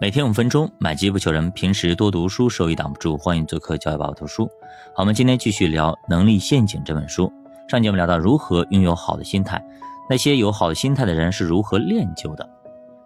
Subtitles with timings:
[0.00, 1.50] 每天五分钟，买机不求人。
[1.50, 3.18] 平时多读书，收益挡不住。
[3.18, 4.46] 欢迎做客教育宝宝读书。
[4.94, 7.30] 好，我们今天继续聊《能力陷阱》这本书。
[7.68, 9.62] 上节我们聊到如何拥有好的心态，
[10.08, 12.48] 那些有好的心态的人是如何练就的。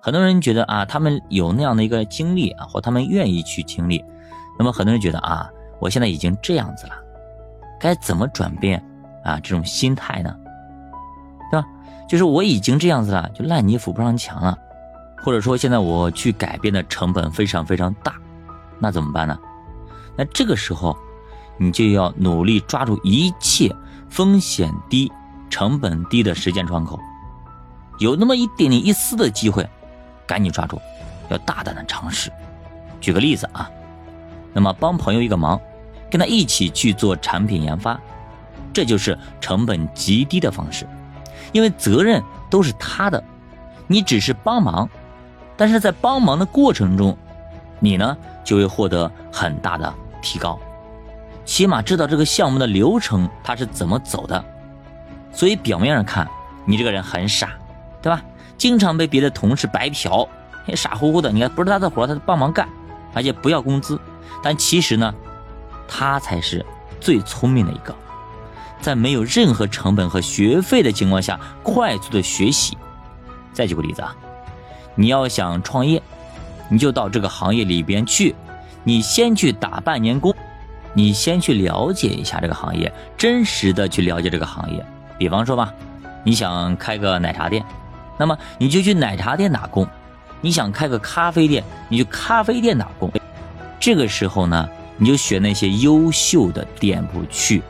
[0.01, 4.05] 很多人觉得啊，他们有那样的一个经历啊，或他们愿意去经历。
[4.57, 5.51] 那么很多人觉得啊，
[5.81, 6.93] 我现在已经这样子了，
[7.81, 8.81] 该怎么转变
[9.25, 10.33] 啊这种心态呢？
[11.51, 11.67] 对吧？
[12.09, 14.57] 就是我已经这样子了，就烂泥扶不上墙了。
[15.25, 18.15] 或者说现在我去改变的成本非常非常大，
[18.79, 19.39] 那怎么办呢？
[20.17, 20.95] 那这个时候，
[21.57, 23.75] 你就要努力抓住一切
[24.11, 25.11] 风险低、
[25.49, 27.01] 成本低的实践窗口，
[27.99, 29.67] 有那么一点点一丝的机会，
[30.27, 30.79] 赶紧抓住，
[31.31, 32.31] 要大胆的尝试。
[33.01, 33.71] 举个例子啊，
[34.53, 35.59] 那么帮朋友一个忙，
[36.11, 37.99] 跟他一起去做产品研发，
[38.75, 40.87] 这就是成本极低的方式，
[41.53, 43.25] 因为责任都是他的，
[43.87, 44.87] 你只是帮忙。
[45.57, 47.17] 但是在帮忙的过程中，
[47.79, 50.59] 你呢就会获得很大的提高，
[51.45, 54.45] 起码知道这个项目的流程它是怎么走的。
[55.33, 56.29] 所以表面上看
[56.65, 57.51] 你这个人很傻，
[58.01, 58.23] 对吧？
[58.57, 60.29] 经常被别的同事白嫖，
[60.75, 62.69] 傻乎乎的，你看不是他的活，他帮忙干，
[63.13, 64.01] 而且不要工资。
[64.43, 65.13] 但其实呢，
[65.89, 66.65] 他才是
[67.01, 67.95] 最聪明的一个，
[68.81, 72.79] 在没有任何成本和学费的情况下，快速的学习。
[73.53, 74.15] 再举个例子啊。
[74.95, 76.01] 你要想创业，
[76.69, 78.35] 你就到这个行业里边去，
[78.85, 80.35] 你先去打半年工，
[80.93, 84.85] 你先去了解一下这个行业，真实的去了解这个行业。
[85.19, 85.73] 比方说吧，
[86.23, 87.65] 你想开个奶茶店，
[88.17, 89.85] 那么你就去奶茶店打工；
[90.41, 93.11] 你想开个咖啡店，你去咖啡店打工。
[93.81, 97.63] 这个时候呢，你就选那些优秀的店铺去，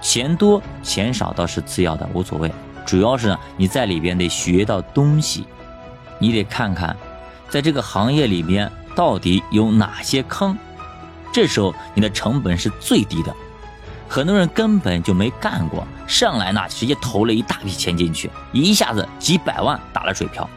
[0.00, 2.50] 钱多钱少倒是次要的，无所谓，
[2.86, 5.46] 主要是呢你在里边得学到东西。
[6.24, 6.96] 你得看看，
[7.50, 10.56] 在这个行业里面到底有哪些坑，
[11.30, 13.34] 这时候你的成本是最低的。
[14.08, 20.48] 很多人根本就没干过，上来呢直接投了一大笔钱进去，一下子几百万打了水漂。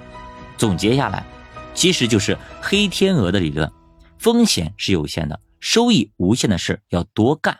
[0.57, 1.25] 总结下来，
[1.73, 3.69] 其实就是黑天鹅的理论：
[4.17, 7.55] 风险是有限的，收益无限的事要多干；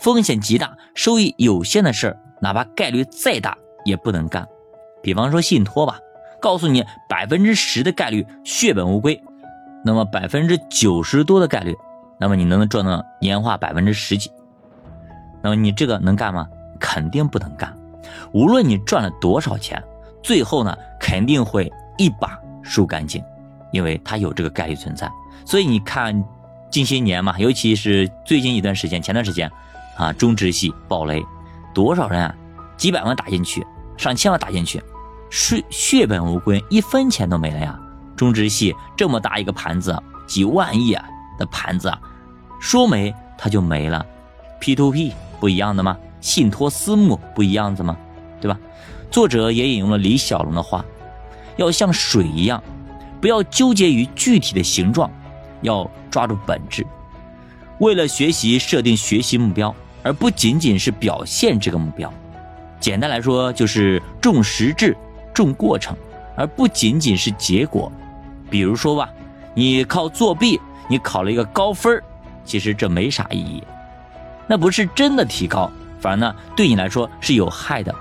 [0.00, 4.44] 风险极大、收益有限的事，哪怕概率再大也不能干。
[5.04, 5.98] 比方说信托吧。
[6.44, 9.18] 告诉你百分之十的概率血本无归，
[9.82, 11.74] 那么百分之九十多的概率，
[12.20, 14.30] 那么你能赚到年化百分之十几？
[15.42, 16.46] 那么你这个能干吗？
[16.78, 17.74] 肯定不能干。
[18.34, 19.82] 无论你赚了多少钱，
[20.22, 23.24] 最后呢肯定会一把输干净，
[23.72, 25.10] 因为它有这个概率存在。
[25.46, 26.22] 所以你看
[26.68, 29.50] 近些年嘛，尤其是最近一段时间，前段时间
[29.96, 31.24] 啊，中植系暴雷，
[31.72, 32.34] 多少人啊，
[32.76, 33.66] 几百万打进去，
[33.96, 34.78] 上千万打进去。
[35.34, 37.76] 血血本无归，一分钱都没了呀！
[38.14, 41.04] 中植系这么大一个盘子，几万亿啊
[41.36, 42.00] 的盘子啊，
[42.60, 44.06] 说没它就没了。
[44.60, 45.98] P to P 不一样的吗？
[46.20, 47.96] 信托私募不一样的吗？
[48.40, 48.56] 对吧？
[49.10, 50.84] 作者也引用了李小龙的话：
[51.56, 52.62] 要像水一样，
[53.20, 55.10] 不要纠结于具体的形状，
[55.62, 56.86] 要抓住本质。
[57.80, 59.74] 为了学习，设定学习目标，
[60.04, 62.08] 而不仅仅是表现这个目标。
[62.78, 64.96] 简单来说，就是重实质。
[65.34, 65.96] 重过程，
[66.36, 67.90] 而不仅仅是结果。
[68.48, 69.08] 比如说吧，
[69.52, 72.00] 你靠作弊，你考了一个高分
[72.44, 73.62] 其实这没啥意义，
[74.46, 77.92] 那不是真的提高，反而呢对你来说是有害的。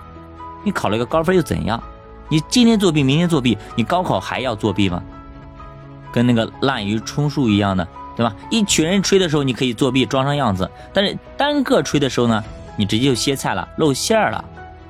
[0.63, 1.81] 你考了一个高分又怎样？
[2.29, 5.01] 你今天作弊，明天作弊，你高考还要作弊吗？
[6.11, 8.35] 跟那个滥竽充数一样的，对吧？
[8.51, 12.43] 一群人吹的时候你可以作弊装上样子，但是单个吹的时候呢，
[12.77, 14.43] 你直接就歇菜了，露馅了，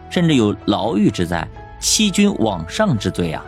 [0.09, 1.47] 甚至有牢狱之灾。
[1.83, 3.43] 欺君罔上之罪啊！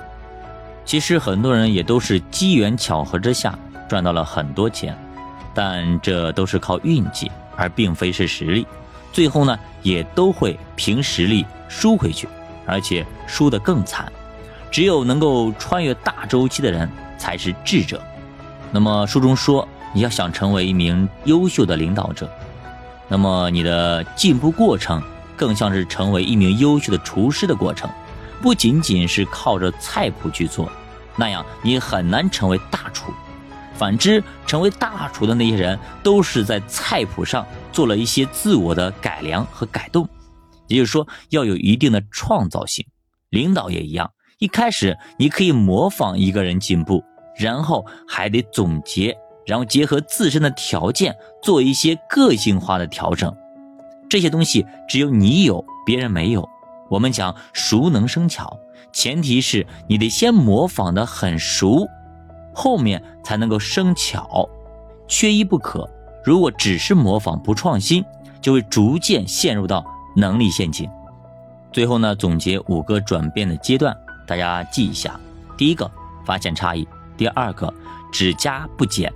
[0.83, 3.57] 其实很多人也都是机缘巧合之下
[3.87, 4.93] 赚到了很多钱，
[5.53, 8.67] 但这都是靠运气，而并非是实力。
[9.13, 12.27] 最后呢，也都会凭实力输回去，
[12.65, 14.11] 而且输得更惨。
[14.69, 18.03] 只有能够穿越大周期的人才是智者。
[18.69, 22.29] 那么书中说，你要想成为一名优秀的领导者，
[23.07, 25.01] 那么你的进步过程
[25.37, 27.89] 更像是成为一名优秀的厨师的过程。
[28.45, 30.71] 不仅仅是靠着菜谱去做，
[31.15, 33.11] 那样你很难成为大厨。
[33.73, 40.07] 反之，成为大厨的那些人，都是在菜谱上做了一些自我的改良和改动。
[40.67, 42.85] 也就是说，要有一定的创造性。
[43.31, 47.03] 领导也一样，一开始你可以模仿一个人进步，
[47.39, 53.35] 然后还得总结，然后结合自身的条件做一些个性化的调整。
[54.07, 56.47] 这些东西只有你有，别人没有。
[56.89, 58.59] 我们讲熟能生巧，
[58.91, 61.87] 前提是你得先模仿的很熟，
[62.53, 64.47] 后面才能够生巧，
[65.07, 65.89] 缺一不可。
[66.23, 68.03] 如果只是模仿不创新，
[68.41, 69.85] 就会逐渐陷入到
[70.15, 70.89] 能力陷阱。
[71.71, 73.95] 最后呢，总结五个转变的阶段，
[74.25, 75.19] 大家记一下：
[75.57, 75.89] 第一个，
[76.25, 76.87] 发现差异；
[77.17, 77.71] 第二个，
[78.11, 79.11] 只加不减，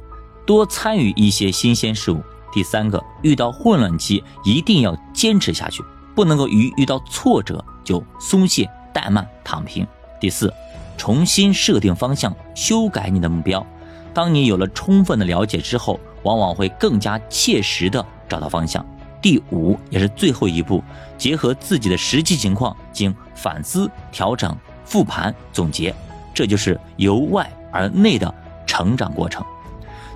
[0.46, 2.18] 多参与一些新鲜事物；
[2.52, 5.82] 第三个，遇到混乱期一定要坚持下去，
[6.16, 9.86] 不能够一遇到挫折就松懈、怠慢、躺平；
[10.20, 10.54] 第四，
[10.98, 13.66] 重新设定方向，修改你的目标。
[14.14, 18.86] 当你有了充分的了解之后，往往会更加切实的找到方向。
[19.22, 20.84] 第五也是最后一步，
[21.18, 25.94] 结合自己的实际情况经反思、调整、复盘、总结，
[26.34, 28.34] 这就是由外而内的
[28.66, 29.46] 成长过程。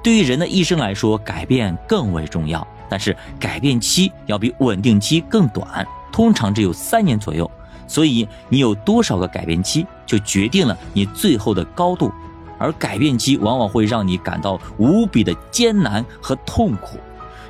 [0.01, 7.49] 对于人的一生来说，改变更为重要，但是改变期要比稳定期更短，通常只有三年左右。
[7.87, 12.13] 所以你有多少个改变期，就决定了你最后的高度。
[12.59, 16.99] 而改变期往往会让你感到无比的艰难和痛苦，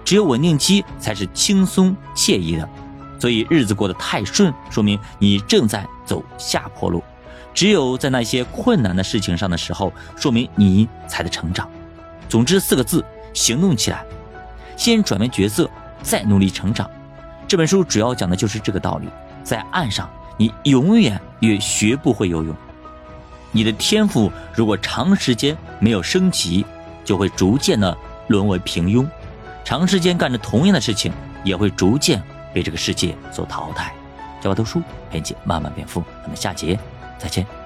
[0.05, 2.69] 只有稳定期才是轻松惬意的。
[3.19, 7.01] 所以日子过得太顺，说明你正在走下坡路；
[7.53, 11.69] 只有在那些困难的事情上的时候，说明你才在成长。
[12.29, 13.03] 总之四个字：
[13.33, 14.05] 行动起来。
[14.75, 15.69] 先转变角色，
[16.01, 16.89] 再努力成长。
[17.47, 19.07] 这本书主要讲的就是这个道理。
[19.43, 22.55] 在岸上，你永远也学不会游泳。
[23.51, 26.65] 你的天赋如果长时间没有升级，
[27.05, 27.95] 就会逐渐的
[28.27, 29.05] 沦为平庸；
[29.63, 31.11] 长时间干着同样的事情，
[31.43, 32.23] 也会逐渐
[32.53, 33.93] 被这个世界所淘汰。
[34.41, 34.81] 教我读书，
[35.11, 36.01] 陪你慢慢变富。
[36.21, 36.79] 咱们下节
[37.19, 37.62] 再见。